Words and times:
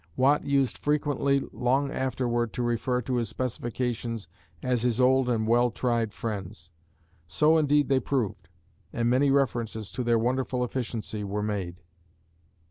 Watt 0.15 0.43
used 0.43 0.79
frequently 0.79 1.41
long 1.53 1.91
afterward 1.91 2.53
to 2.53 2.63
refer 2.63 3.03
to 3.03 3.17
his 3.17 3.29
specifications 3.29 4.27
as 4.63 4.81
his 4.81 4.99
old 4.99 5.29
and 5.29 5.47
well 5.47 5.69
tried 5.69 6.11
friends. 6.11 6.71
So 7.27 7.55
indeed 7.59 7.87
they 7.87 7.99
proved, 7.99 8.49
and 8.91 9.11
many 9.11 9.29
references 9.29 9.91
to 9.91 10.03
their 10.03 10.17
wonderful 10.17 10.63
efficiency 10.63 11.23
were 11.23 11.43
made. 11.43 11.81